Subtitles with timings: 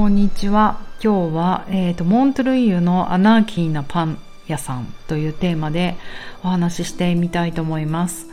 [0.00, 0.80] こんにちは。
[1.04, 5.94] 今日は、えーと、モントルイユのアナーキーなパン屋さんというテーマで
[6.42, 8.26] お話ししてみたいと思います。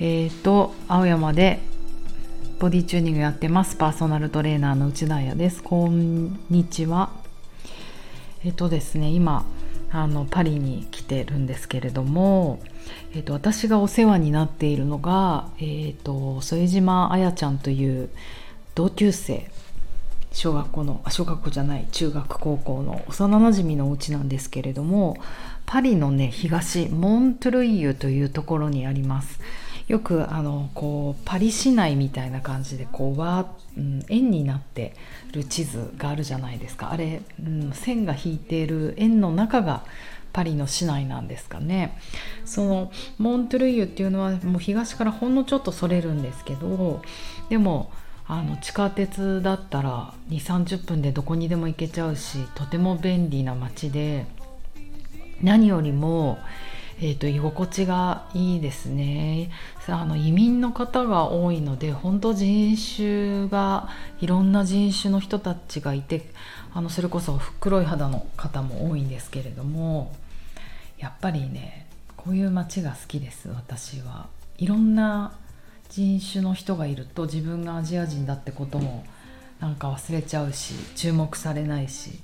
[0.00, 1.60] えっ、ー、と、青山で
[2.58, 3.76] ボディチューニングやってます。
[3.76, 5.62] パーソナルトレーナーの内田彩です。
[5.62, 7.10] こんにちは。
[8.44, 9.46] えっ、ー、とですね、今、
[9.92, 12.58] あのパリに来てるんですけれども、
[13.12, 18.10] えーと、私がお世話になっているのが、えーと副島彩ちゃんという
[18.74, 19.48] 同級生
[20.34, 25.16] 小学校の小学校じゃない中学高校の幼なじみのお家なんですけれども
[25.64, 29.40] パリのね東モントルイユというところにあります。
[29.86, 34.94] よくあのこうパリ市内みたいな感じでこうわ、うん、円になって
[35.32, 36.90] る地図があるじゃないですか。
[36.90, 39.84] あれ、うん、線が引いている円の中が
[40.32, 41.98] パリの市内なんですかね。
[42.46, 47.02] そのモントルイユっていうのはもう東からほんのちょっとそれるんですけど
[47.50, 47.92] でも
[48.26, 54.26] あの地下鉄だったら2 3 0分でどこにでも行けちゃうしとても便利な街で
[55.42, 56.38] 何よりも、
[56.98, 59.50] えーと、居心地がいいですね。
[59.88, 63.88] あの移民の方が多いので本当人種が
[64.20, 66.30] いろんな人種の人たちがいて
[66.72, 70.14] あのそれこそ黒い肌の方も多いんですけれども
[70.96, 74.28] やっぱりねこういう街が好きです私は。
[74.56, 75.32] いろんな
[75.90, 79.04] 人種の人がいると自分がアジア人だってことも
[79.60, 82.20] なんか忘れちゃうし注目されないし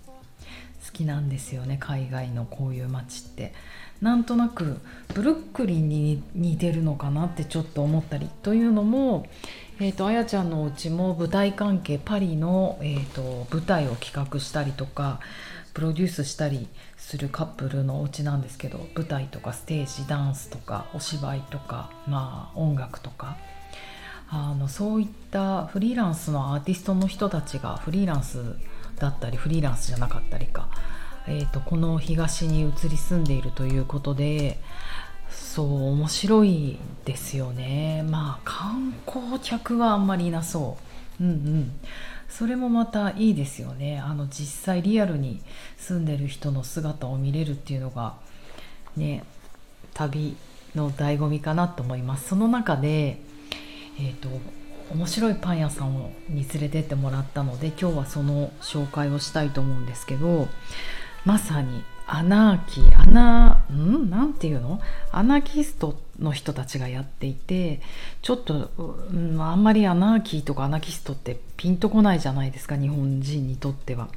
[0.87, 3.53] 好きなんですよね海外のこういう街って。
[4.01, 4.81] なんとなく
[5.15, 9.27] ブルックリンに似てるのかなってちょっと思ったりというのも、
[9.79, 15.21] えーと、あやちゃんのお家も舞台関係パリの、えーと舞台を企画したりとか
[15.81, 23.39] プロデュースしたりするカップルのお家なんですけど舞台とかステージダンスとかお芝居とかまあ音楽とか。
[24.33, 28.55] あのそういったフリーランスのアーティストの人たちがフリーランス
[28.97, 30.69] だったりフリーランスじゃなかったりか、
[31.27, 34.61] えーと、この東に移り住んでいるということで
[35.31, 38.05] そう面白いですよね。
[38.09, 40.77] まあ観光客はあんまりいなそ
[41.21, 41.25] う。
[41.25, 41.73] うんうん。
[42.31, 44.01] それもまたいいですよね。
[44.01, 45.43] あの実際リアルに
[45.77, 48.15] 住んでる人の姿を見れるっていうのが
[48.97, 49.25] ね
[49.93, 50.37] 旅
[50.75, 52.29] の醍醐味かなと思います。
[52.29, 53.21] その中で
[54.03, 54.29] えーと、
[54.95, 55.93] 面白いパン屋さん
[56.31, 60.49] に連れてってもらったので今日はその紹介をしたいと思うんですけど
[61.27, 64.11] まさにアナーキーアナん？
[64.11, 64.81] なんていうの？
[65.13, 67.81] アナキストの人たちがやっていて
[68.21, 68.71] ちょっと、
[69.13, 74.09] うん、あんまりアナーキーとかアナキストってピンとこないじゃないですか日本人にとっては。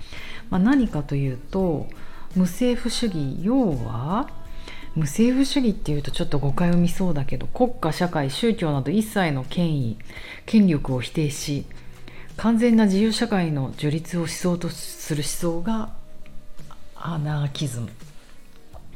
[0.50, 1.88] まあ、何かというと
[2.36, 4.28] 無政府主義要は
[4.96, 9.98] 無政府主義っていうとちょっと誤解を見そうだけど国家社会宗教など一切の権威
[10.48, 11.66] 権力を否定し
[12.38, 15.90] 完全な自由社会の樹立を思想とする思想が
[17.06, 17.90] アナーキズム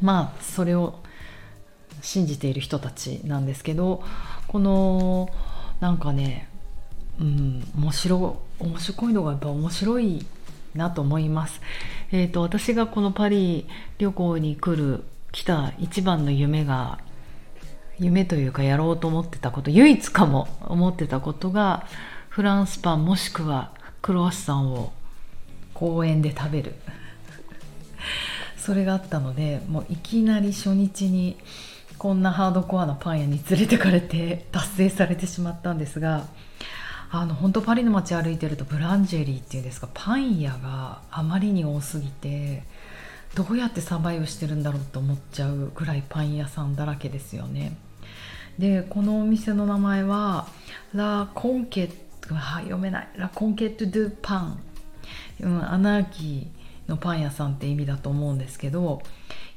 [0.02, 1.00] まあそれを
[2.02, 4.04] 信じている人たちなんですけど
[4.48, 5.30] この
[5.80, 6.48] なんかね
[7.20, 10.26] うん面白面白いのがやっぱ面白い
[10.74, 11.60] なと思います。
[12.12, 13.68] えーと私がこのパリ
[13.98, 17.00] 旅行に来る来た一番の夢が
[18.00, 21.88] 夢というかやろうと思ってたこと唯一かも思ってたことが
[22.30, 24.94] フランスパンもしくはクロワッサンを
[25.74, 26.76] 公園で食べる
[28.58, 31.38] それがあったのでもういきなり初日に
[31.98, 36.26] こんなハードコアなパン屋に連れてかれて達成されてしまったんですが
[37.10, 42.64] あの本当パリの街歩いてるとブランジェリーっていうんですかパン屋があまりに多すぎて
[43.36, 47.78] どうやってサバイブしてるんだろうと思っちゃうぐらいパン屋さんだらけですよね。
[48.58, 50.48] でこのお店の名前は
[50.94, 51.88] ラ・コンケッ
[52.22, 53.10] ト読めない。
[53.16, 54.60] ラ・コンケット・ドゥ・パン、
[55.42, 56.57] うん、アナーキー。
[56.88, 59.02] のパン屋さんって意味だと思うんですけど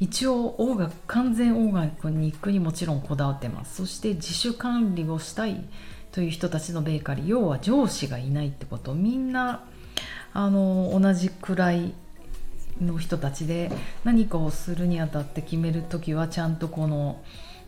[0.00, 3.76] 一応オーガ完全オーガニックにもちろんこだわってます。
[3.76, 5.64] そして自主管理をしたい
[6.10, 8.94] という人たちのベーカリー要は上司がいないってこと。
[8.94, 9.64] みんな
[10.32, 11.92] あの同じくらい
[12.80, 13.70] の人たちで
[14.04, 17.22] 何かをするにあたって決める時はちゃんとこの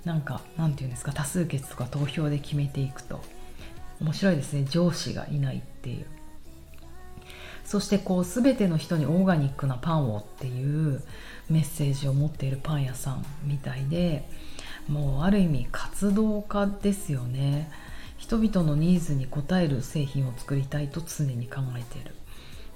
[0.05, 3.21] なんかなんて言うんですか多数決とか投票で決めていくと。
[4.01, 4.65] 面白いですね。
[4.65, 6.07] 上司がいないっていう。
[7.73, 11.03] そしてこう全ての人にオーガニックなパンをっていう
[11.49, 14.29] メッセージを持っているパン屋さんみたいで
[14.89, 17.71] もうある意味活動家ですよね。
[18.19, 22.15] 人々のニーズに応える製品を作りたいと常に考えている。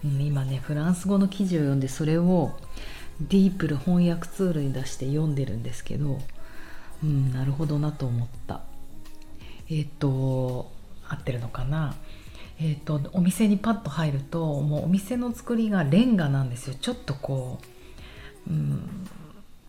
[0.03, 2.59] うん、今ねフランス語の記事を読んでそれを
[3.21, 6.19] ディープル翻訳ツールに出して読んでるんですけど、
[7.05, 8.63] うん、なるほどなと思った。
[9.69, 10.73] えっ、と
[11.07, 11.95] 合ってるのかな？
[12.59, 16.75] えーと、お店にパッと入るともうお店の作りがレンガなんですよ。
[16.81, 17.59] ちょっとこ
[18.49, 19.07] う、うん、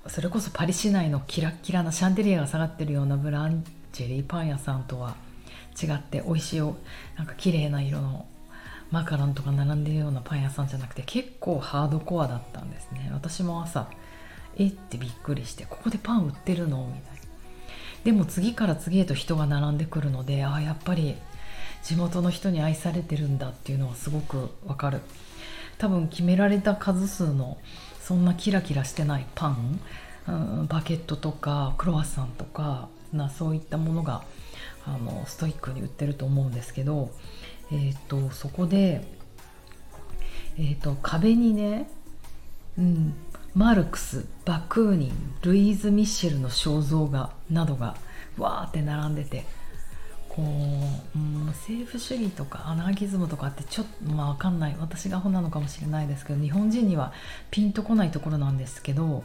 [0.08, 5.16] それこそパリ市内のキラッキラなシャンデリアが下がってるようなブランジェリーパン屋さんとは
[5.82, 8.26] 違って美味しいなんか綺麗な色の
[8.90, 13.10] マカロンとか並んでるようなパン屋さんじゃなくて結構ハードコアだったんですね。
[13.14, 13.90] 私も朝
[14.56, 16.86] えってびっくりしてここでパン売ってるの？
[16.86, 17.18] みたいな。
[18.06, 21.16] でも次から次へと人が並んでくるのでああやっぱり
[21.88, 25.00] 地元の人に愛されてるんだっていうのはすごくわかる。
[25.78, 27.58] 多分決められた数数の
[28.02, 29.80] そんなキラキラしてないパン、
[30.28, 34.24] うん、バケットとかクロワッサンとかなそういったものが
[34.86, 37.10] あのストイックに売ってると思うんですけど、
[37.72, 39.08] えーと、そこで、
[40.58, 41.90] えーと、壁にね、
[42.78, 43.14] うん、
[43.56, 47.96] マルクスバクーニンルイーズ・ミッシェルの肖像画などが
[48.38, 49.46] わーって並んでて
[50.38, 57.12] こう、うん、政府主義とかアナーキズムとかってちょっとまあ分かんない私がアホなのかもしれないですけど日本人には
[57.50, 59.24] ピンとこないところなんですけど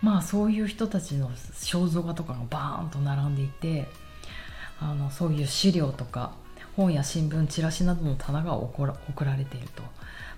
[0.00, 3.86] まあそういう人たちの肖像画とかがバーンと並んでいて
[4.80, 6.32] あのそういう資料とか
[6.76, 8.86] 本や新聞チラシなどの棚が送
[9.24, 9.82] られていると、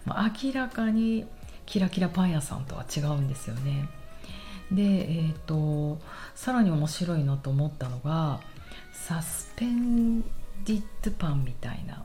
[0.05, 1.25] まあ、明らかに
[1.67, 3.89] キラキラパン屋さんとは違うんですよね。
[4.71, 5.99] で、えーと、
[6.35, 8.41] さらに面白いなと思ったのが
[8.97, 12.03] サスペンディッドパンみたいな。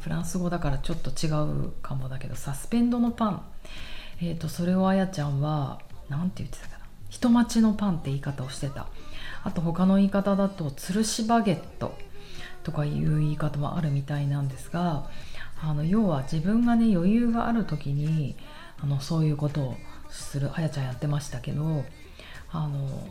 [0.00, 1.30] フランス語だからちょっと違
[1.66, 3.42] うかもだけどサスペンドのパン、
[4.20, 6.84] えーと、それをあやちゃんは何て言ってたかな。
[7.08, 8.88] 人待ちのパンって言い方をしてた。
[9.44, 11.96] あと他の言い方だと吊るしバゲット
[12.64, 15.08] とかいう言い方もあるみたいなんですが
[15.60, 18.36] あの要は自分がね余裕がある時に
[18.82, 19.76] あのそういうことを
[20.10, 21.84] するあやちゃんやってましたけど
[22.50, 23.08] あの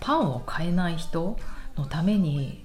[0.00, 1.36] パンを買えない人
[1.76, 2.64] のために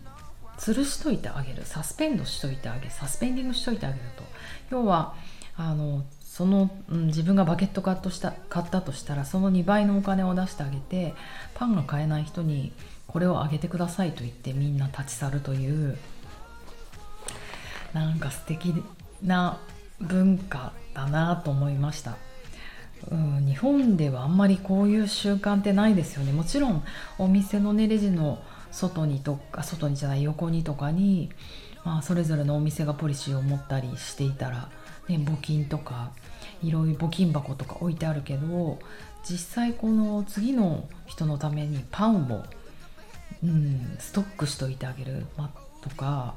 [0.58, 4.24] 吊るしといてあげるサスペンドしといてあげるサスペンディングしといてあげると
[4.72, 5.14] 要は
[5.56, 11.14] あのその、うん、自分がバケット買ったした買ったとしたらその2倍のお金を出してあげて
[11.56, 12.74] パンが買えない人に
[13.08, 15.98] これをあげてくださいと言ってみんな立ち去るという
[17.94, 18.84] なんか素敵
[19.24, 19.60] な
[20.00, 22.18] 文化だなと思いました。
[23.12, 26.84] うん、日本ではあんまりこういう習慣ってないですよねもちろん
[27.20, 28.40] お店のねレジの
[28.78, 31.32] 外にとか外にじゃない横にとかに、
[31.84, 34.70] まあ、それぞれのお店がポリシーを持ったりしていたら、
[35.08, 36.12] ね、募金とか
[36.62, 38.78] いろいろ募金箱とか置いてあるけど
[39.28, 42.46] 実際この次の人のためにパンを、
[43.44, 45.50] うん、ストックしといてあげる、ま、
[45.82, 46.36] とか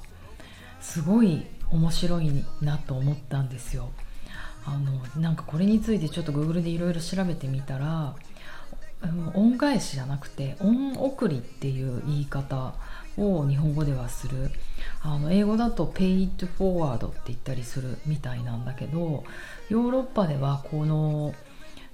[0.81, 3.91] すごい面白いなと思ったんですよ。
[4.65, 8.15] あのなんかこれについてちょっと Google でいろいろ調べてみたら
[9.35, 12.75] 恩返しじゃなくて恩送りっていう言い方
[13.17, 14.51] を日本語ではする。
[15.03, 19.25] あの英語だと pay it forward って言ったりするみたいなんだけど
[19.69, 21.35] ヨーロッパではこの、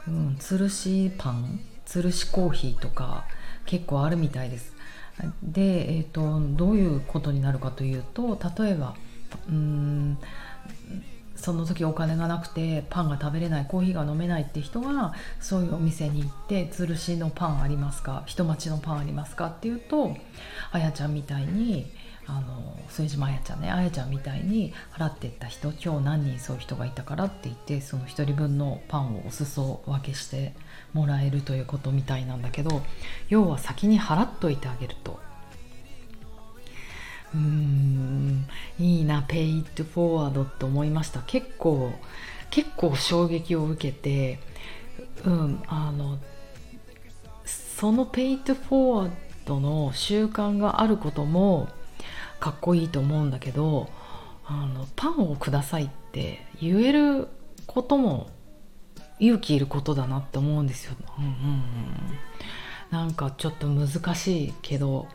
[0.08, 3.24] うん、つるしパンつるしコーヒーとか
[3.64, 4.74] 結構あるみたいです。
[5.42, 8.94] で、えーと、どういうことになるかというと例えば
[9.48, 10.18] うん
[11.36, 20.16] その時お金がなくてパンが食べれないコーヒーが飲めないって人はそういうお店に行ってつるしのパンありますか人待ちのパンありますかっていうと
[20.72, 21.90] あやちゃんみたいに
[22.28, 30.54] あの副島あやちゃんねあやちゃんみたいに払ってった人今日何人そういう人がいたからって言ってその1人分のパンをお裾分けして
[30.92, 32.82] もらえるということみたいなんだけど
[33.28, 35.25] 要は先に払っといてあげると。
[37.36, 38.46] うん
[38.78, 41.92] いいなペイ it forward って思いました結構
[42.50, 44.38] 結構衝撃を受けて
[45.24, 46.18] うんあの
[47.44, 49.10] そのペイ it forward
[49.48, 51.68] の習慣があることも
[52.40, 53.88] かっこいいと思うんだけど
[54.46, 57.28] あのパンをくださいって言える
[57.66, 58.30] ことも
[59.18, 60.94] 勇気いることだなって思うんですよ。
[61.18, 61.62] うんうんうん、
[62.90, 65.08] なんかちょっと難しいけど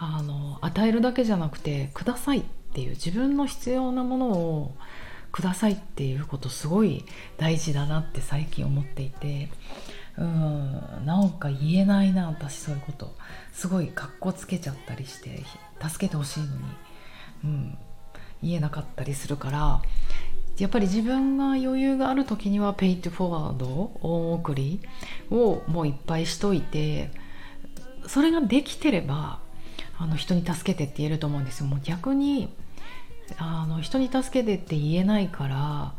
[0.00, 2.42] あの与えるだけじゃなくてくださいっ
[2.72, 4.74] ていう自分の必要なものを
[5.30, 7.04] くださいっていうことすごい
[7.36, 9.48] 大事だなって最近思っていて
[10.16, 13.14] うんなんか言えないな私そういうこと。
[13.52, 15.42] すごいかっこつけちゃったりして
[15.86, 16.52] 助けてほしいのに、
[17.44, 17.78] うん、
[18.42, 19.82] 言えなかったりするから
[20.58, 23.66] やっぱり自分が余裕がある時にはペイトフォワード
[24.00, 24.80] 大送り
[25.30, 27.10] をもういっぱいしといて
[28.06, 29.40] それができてれば
[30.00, 31.66] あの人に助けてって言えると思うんですよ。
[31.66, 32.48] もう逆に
[33.36, 35.92] あの人に助けてって言えないから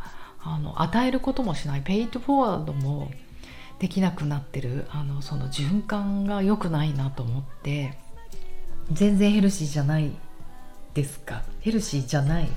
[0.44, 1.82] あの与えることもしない。
[1.82, 3.12] ペイトフォワードも
[3.78, 7.94] できなくなってるあのその循環が良くないなと思って
[8.92, 10.12] 全然ヘルシーじゃない
[10.96, 11.44] ですか。
[11.60, 12.50] ヘルシーじゃない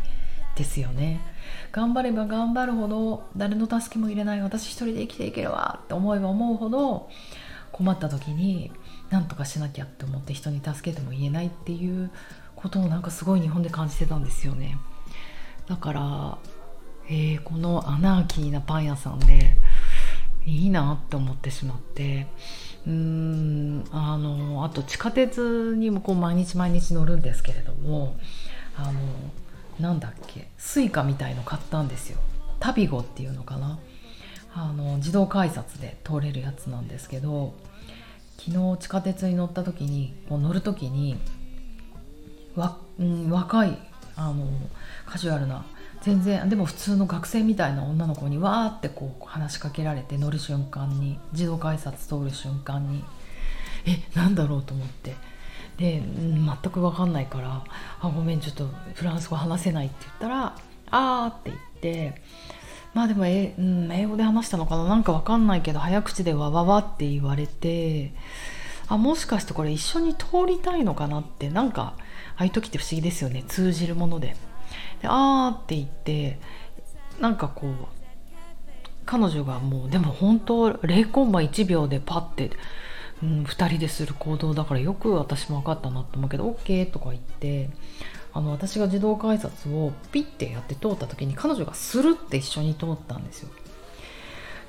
[0.56, 1.20] ですよね。
[1.72, 4.40] 頑張れば頑張るほど誰の助けも入れない。
[4.40, 7.10] 私一人で生きていけるわって思えば思うほど
[7.70, 8.72] 困った時に
[9.10, 12.10] 何とかしなきゃって思って人に助けてって言えないっていう
[12.56, 14.78] ことをなんかすごい日本で感じてたんですよね。
[15.68, 16.38] だから、
[17.08, 19.56] えー、このアナーキーなパン屋さんで
[20.46, 22.26] いいなって思ってしまって
[22.86, 28.16] うーんあのあと地下鉄にもこう毎日毎日乗るんですけれども
[28.76, 29.00] あの
[29.80, 32.18] なんだっけ Suica みたいの買ったんですよ。
[32.60, 33.78] Navigo っていうのかな。
[34.56, 37.54] あの自動改札で通れるやつなんですけど
[38.38, 41.16] 昨日地下鉄に乗った時にこう乗る時に
[42.56, 43.78] わ、うん、若い
[44.16, 44.46] あの
[45.06, 45.64] カジュアルな
[46.02, 53.02] 全然でも普通の学生みたいな女の子にわーってこう話しかけられて乗る瞬間に自動改札通る瞬間に
[53.86, 55.14] えなんだろうと思って。
[55.76, 57.64] で、全く分かんないから
[58.00, 60.56] 「あごめんちょっとフランス語話せない」って言ったら
[60.92, 62.22] 「あー」って言って
[62.94, 64.84] まあでも、うん、英語で話したのかな？
[64.84, 68.12] なんか分かんないけど早口でわわわって言われて
[68.88, 71.94] あもしかしてこれ一緒に通りたいのかなってなんか
[72.36, 74.36] ああいう時って不思議ですよね通じるもので。
[75.02, 76.38] であーって言って
[77.20, 77.72] なんかこう
[79.04, 82.50] 彼女がもうでも本当0コンマ1秒でパッて
[83.22, 87.70] うん、2人でする行動だからよく私も分かったなと思うけど OK とか言って
[88.34, 93.48] あの私が自動改札をピッてやって通った時に彼女がスルって一緒に通ったんですよ。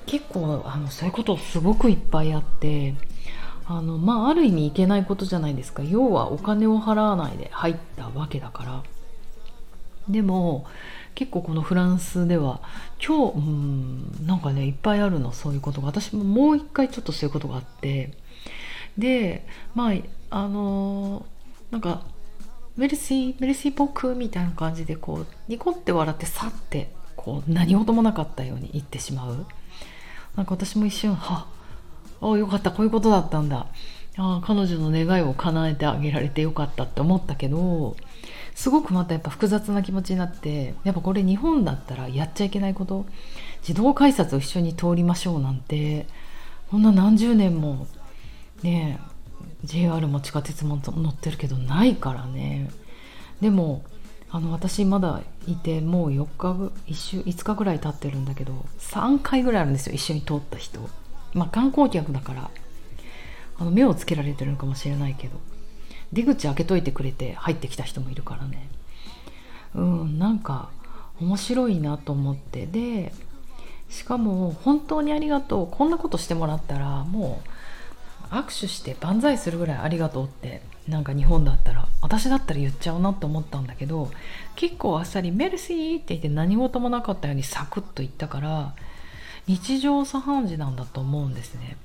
[0.05, 2.93] 結構あのそういうことすごくいっぱいあって
[3.65, 5.81] あのまあある意味いけないことじゃないですか。
[5.81, 8.83] 要はお金を払わないで入ったわけだから。
[10.07, 10.67] でも
[11.15, 12.61] 結構このフランスでは
[13.03, 15.87] 今日うんなんかねいっぱいあるのそういうことが。
[15.87, 18.13] 私ももう一回ちょっとそういうことがあって。
[18.95, 19.93] でまあ
[20.29, 22.03] あのー、なんか
[22.77, 29.45] メルシーメルシー僕みたいな感じでこうニコって笑ってさってこう何事もなかったように言ってしまう。
[30.35, 31.47] なんか私も一瞬は
[32.21, 33.67] ああよかったこういうことだったんだ。
[34.17, 37.97] あ彼女の願いを叶えてあげられてよかったって思ったけど
[38.53, 43.05] すごくまたやっぱ複雑な気持ちになってやっぱこれ日本だったらやっちゃいけないこと
[43.61, 46.07] 自動改札を一緒に通りましょうなんて
[46.71, 47.87] こんな何十年も
[48.63, 49.14] ねえ
[49.63, 52.69] JR も地下鉄も乗ってるけどないからね。
[53.41, 53.83] でも
[54.29, 56.53] あの私まだいてもう4日
[56.91, 60.79] 1週5日ぐらい経ってるんだけど3回ぐらいあるんですよ一緒に通った人。
[61.33, 62.51] まあ観光客だから。
[63.57, 65.39] あの目をつけられてるのかもしれないけど。
[66.11, 68.69] 出口開けといてくれて入ってきた人もいるからね。
[69.73, 70.69] うんなんか
[71.19, 72.65] 面白いなと思って。
[72.65, 73.13] で
[73.89, 75.67] しかも本当にありがとう。
[75.69, 77.49] こんなことしてもらったらもう
[78.31, 84.11] 握手して万歳するぐらいありがとうってなんか日本だったら私だったら言っちゃうなって思ったんだけど
[84.55, 88.75] 結構あっさり「メルシー」って言って何事もなかったようにサクッと言ったから
[89.47, 91.77] 日常茶飯事なんだと思うんですね。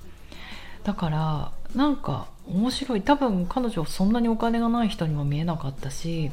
[0.84, 3.02] だからなんか面白い。
[3.02, 6.30] 多分彼女そんなにお金がない人にも見えなかったし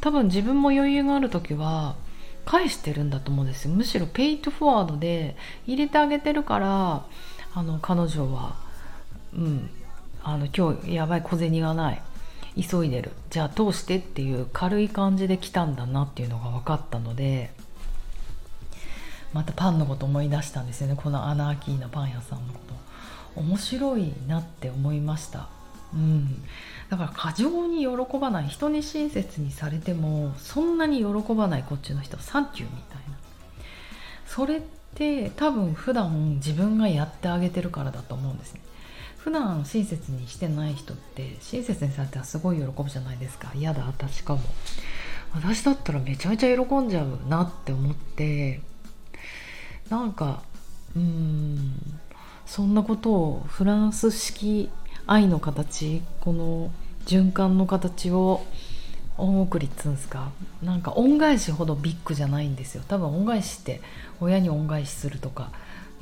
[0.00, 1.94] 多分自分も余裕がある時は
[2.46, 3.74] 返してるんだと思うんですよ。
[3.74, 5.36] むしろペイトフォワードで
[5.66, 7.04] 入れてあげてるから
[7.54, 8.56] あの彼女は
[9.34, 9.70] うん。
[10.22, 12.02] あの今日やばい小銭がない。
[12.56, 13.12] 急いでる。
[13.30, 17.50] じゃあ通してっていう軽い感じで来たんだなっていうのが分かったので
[19.32, 20.96] またパンのこと思い出したんですよね。
[20.96, 23.40] このアナーキーなパン屋さんのこと。
[23.40, 25.48] 面白いなって思いました。
[25.94, 26.42] うん。
[26.88, 28.48] だから過剰に喜ばない。
[28.48, 32.18] 人に親切にされてもそんなに喜ばないこっちの人。
[32.18, 33.16] サンキューみたいな。
[34.26, 34.60] それっ
[34.96, 38.60] て多分普段自分がやってあげてるからだと思うんですね。
[39.22, 43.52] 普段親切にしてない人って親切にされたらすごい喜ぶじゃないですか。
[43.54, 44.40] 嫌だ私かも。
[45.34, 48.60] 私だったらめちゃめちゃ喜んじゃうなって思って。
[49.90, 50.42] なんか
[50.96, 51.72] うん
[52.46, 54.70] そんなことをフランス式
[55.06, 56.72] 愛の形この
[57.06, 58.44] 循環の形を
[59.18, 60.30] 恩送りっつうんですか。
[60.62, 62.82] なんか恩返しほどビッグじゃないんですよ。
[62.88, 63.82] 多分恩返しって
[64.20, 65.50] 親に恩返しするとか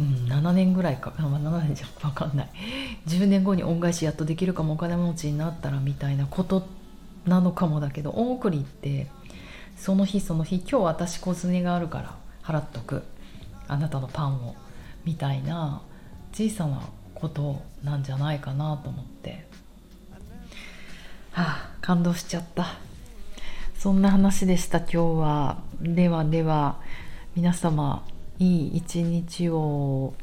[0.01, 2.51] うん、7年ぐらいか、 まあ、7年じゃ分かんない。
[3.07, 6.67] 10年後に恩返しやっとできるかもお金持ちになったらみたいなこと
[7.27, 9.09] なのかもだけど恩送りって
[9.77, 13.03] その日その日今日私小銭があるから払っとく。
[13.67, 14.55] あなたのパンを。
[15.05, 15.83] みたいな
[16.33, 16.83] 小さな
[17.15, 19.47] ことなんじゃないかなと思って。
[21.33, 22.79] はあ感動しちゃった。
[23.79, 25.59] そんな話でした今日は。
[25.81, 26.81] ではでは
[27.37, 28.05] 皆様
[28.39, 30.15] いい一日を。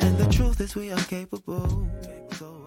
[0.00, 1.88] And the truth is we are capable
[2.32, 2.61] So